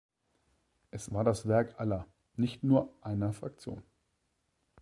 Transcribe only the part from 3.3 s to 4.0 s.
Fraktion.